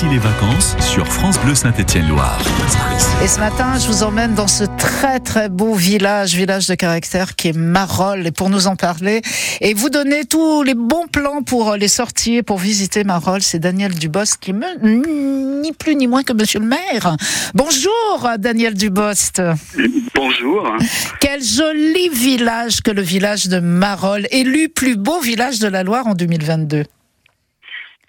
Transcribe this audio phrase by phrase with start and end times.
[0.00, 2.40] Ici les vacances sur France Bleu Saint-Étienne-Loire.
[3.22, 7.36] Et ce matin, je vous emmène dans ce très très beau village, village de caractère
[7.36, 8.26] qui est Marolles.
[8.26, 9.20] Et pour nous en parler
[9.60, 13.92] et vous donner tous les bons plans pour les sorties, pour visiter Marolles, c'est Daniel
[13.92, 17.16] Dubost qui me ni plus ni moins que Monsieur le Maire.
[17.52, 19.42] Bonjour Daniel Dubost.
[20.14, 20.76] Bonjour.
[21.20, 26.06] Quel joli village que le village de Marolles, élu plus beau village de la Loire
[26.06, 26.84] en 2022.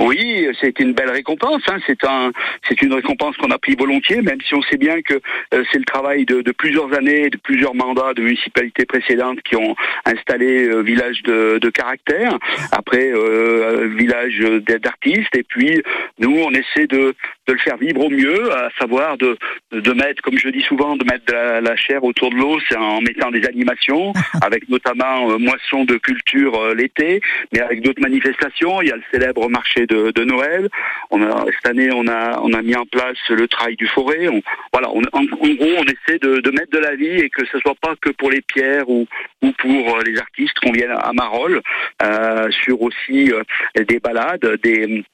[0.00, 1.62] Oui, c'est une belle récompense.
[1.68, 1.76] Hein.
[1.86, 2.32] C'est un,
[2.66, 5.14] c'est une récompense qu'on a pris volontiers, même si on sait bien que
[5.54, 9.76] euh, c'est le travail de, plusieurs années, de plusieurs mandats de municipalités précédentes qui ont
[10.06, 12.38] installé euh, village de, caractère,
[12.72, 14.38] après euh, village
[14.82, 15.82] d'artistes, et puis
[16.18, 17.14] nous on essaie de,
[17.52, 19.36] le faire vivre au mieux, à savoir de,
[19.72, 22.76] de mettre, comme je dis souvent, de mettre de la, chair autour de l'eau, c'est
[22.76, 27.20] en mettant des animations, avec notamment moisson de culture l'été,
[27.52, 28.82] mais avec d'autres manifestations.
[28.82, 30.68] Il y a le célèbre marché de, Noël.
[31.10, 34.28] On a, cette année, on a, on a mis en place le trail du forêt.
[34.72, 35.46] voilà, en, gros,
[35.78, 38.42] on essaie de, mettre de la vie et que ce soit pas que pour les
[38.42, 39.06] pierres ou,
[39.42, 41.60] ou pour les artistes qu'on vienne à Marolles,
[42.02, 43.42] euh, sur aussi euh,
[43.76, 45.04] des balades, des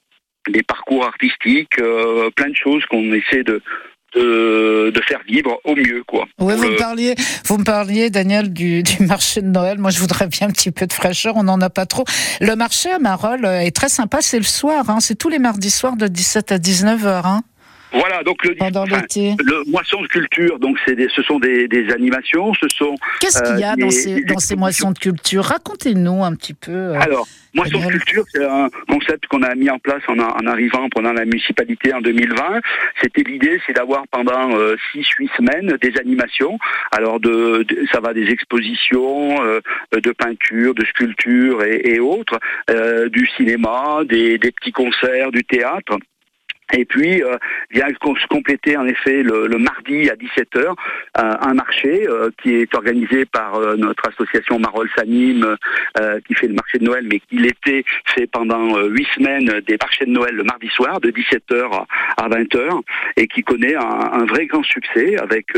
[0.50, 3.62] des parcours artistiques, euh, plein de choses qu'on essaie de,
[4.14, 6.26] de, faire vivre au mieux, quoi.
[6.38, 7.14] Oui, vous, me parliez,
[7.46, 9.78] vous me parliez, Daniel, du, marché de Noël.
[9.78, 11.36] Moi, je voudrais bien un petit peu de fraîcheur.
[11.36, 12.04] On n'en a pas trop.
[12.40, 14.18] Le marché à Marolles est très sympa.
[14.20, 14.88] C'est le soir.
[14.88, 15.00] Hein.
[15.00, 17.26] C'est tous les mardis soirs de 17 à 19 h.
[17.26, 17.42] Hein.
[17.92, 22.94] Voilà, donc le, le moisson de culture, donc c'est ce sont des, animations, ce sont.
[23.20, 25.44] Qu'est-ce qu'il y a euh, dans, ces, dans ces moissons de culture?
[25.44, 26.72] Racontez-nous un petit peu.
[26.72, 30.46] Euh, Alors, moisson de culture, c'est un concept qu'on a mis en place en, en,
[30.46, 32.60] arrivant pendant la municipalité en 2020.
[33.02, 34.74] C'était l'idée, c'est d'avoir pendant 6-8 euh,
[35.36, 36.58] semaines des animations.
[36.90, 39.36] Alors, de, ça va des expositions
[39.92, 42.38] de peinture, de sculpture et, autres,
[43.10, 45.98] du cinéma, des, des petits concerts, du théâtre.
[46.72, 47.36] Et puis euh,
[47.70, 50.72] vient se compléter en effet le, mardi à 17h euh,
[51.14, 55.56] un marché euh, qui est organisé par euh, notre association Marol Sanim
[56.26, 60.04] qui fait le marché de Noël mais qui l'était fait pendant huit semaines des marchés
[60.04, 61.84] de Noël le mardi soir de 17h
[62.16, 62.80] à 20h
[63.16, 65.52] et qui connaît un, un vrai grand succès avec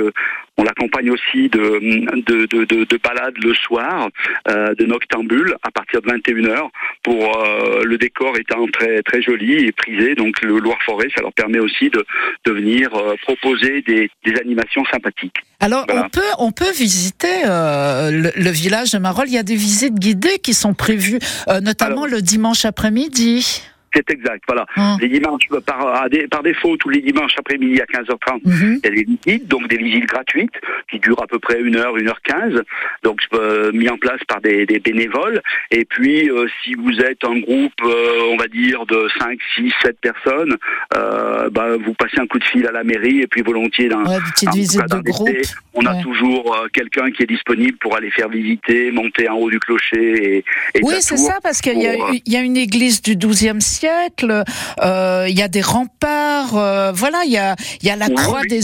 [0.58, 1.80] on l'accompagne aussi de,
[2.26, 4.08] de, de, de, balades le soir,
[4.48, 6.68] euh, de noctambules à partir de 21h
[7.04, 10.16] pour euh, le décor étant très très joli et prisé.
[10.16, 12.04] Donc le Loire-Forêt, ça leur permet aussi de,
[12.44, 15.36] de venir euh, proposer des, des, animations sympathiques.
[15.60, 19.28] Alors on peut on peut visiter le, village de Marolles.
[19.28, 21.18] Il y a des visites guidées qui sont prévues,
[21.62, 23.62] notamment le dimanche après-midi.
[23.94, 24.66] C'est exact, voilà.
[24.76, 24.96] Ah.
[25.00, 28.80] Les dimanches, euh, par, par défaut, tous les dimanches après-midi à 15h30, mhm.
[28.82, 30.54] il y a des visites, donc des visites gratuites
[30.90, 32.62] qui durent à peu près 1 heure, 1 heure 15
[33.02, 35.40] donc euh, mis en place par des, bénévoles.
[35.70, 39.98] Et puis, euh, si vous êtes un groupe, on va dire, de 5, 6, 7
[40.00, 40.56] personnes,
[40.90, 44.18] bah, vous passez un coup de fil à la mairie et puis volontiers dans, ouais,
[44.18, 45.28] de groupe.
[45.74, 49.58] on a toujours quelqu'un qui est disponible pour aller faire visiter, monter en haut du
[49.58, 50.44] clocher.
[50.74, 54.44] Et, oui, c'est ça, parce qu'il y, y, a une église du 12e siècle siècle.
[54.82, 56.56] Euh, il y a des remparts.
[56.56, 58.60] Euh, voilà, il y a, y a la croix des,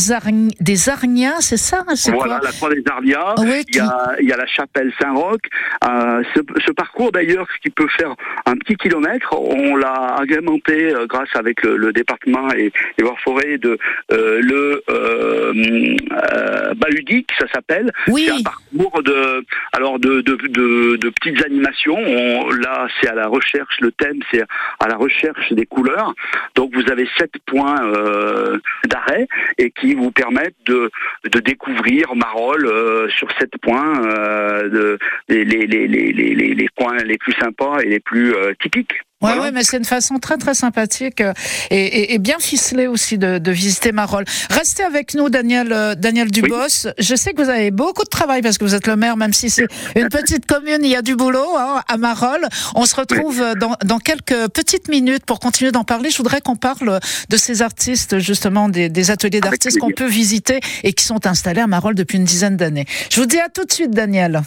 [0.60, 3.34] des Arnias, c'est ça Voilà, la croix des Arnias.
[3.38, 5.40] il, y a, il, y a, la chapelle Saint-Roch.
[5.84, 8.14] Euh, ce, ce, parcours d'ailleurs, qui peut faire
[8.46, 13.78] un petit kilomètre, on l'a agrémenté grâce avec le, département et les forêt de
[14.10, 14.82] le
[16.74, 17.92] Baludique, ça s'appelle.
[18.08, 18.26] Oui.
[18.26, 21.96] C'est un parcours de, alors de, de, de, de petites animations.
[21.96, 23.78] On, là, c'est à la recherche.
[23.80, 24.42] Le thème, c'est
[24.80, 26.14] à la recherche des couleurs.
[26.54, 29.26] Donc vous avez sept points euh, d'arrêt
[29.58, 30.90] et qui vous permettent de,
[31.34, 34.98] de découvrir Marolles euh, sur sept points, euh, de,
[35.28, 38.94] les, les, les, les, les, coins les plus sympas et les plus typiques.
[39.24, 41.32] Ouais, ouais, mais c'est une façon très très sympathique euh,
[41.70, 44.24] et, et, bien ficelée aussi de, de, visiter Marolles.
[44.50, 46.88] Restez avec nous, Daniel, euh, Daniel Dubos.
[46.98, 49.32] Je sais que vous avez beaucoup de travail parce que vous êtes le maire, même
[49.32, 52.46] si c'est une petite commune, il y a du boulot hein, à Marolles.
[52.74, 56.10] On se retrouve euh, dans, dans, quelques petites minutes pour continuer d'en parler.
[56.10, 60.60] Je voudrais qu'on parle de ces artistes, justement, des, des ateliers d'artistes qu'on peut visiter
[60.82, 62.86] et qui sont installés à Marolles depuis une dizaine d'années.
[63.10, 64.42] Je vous dis à tout de suite, Daniel.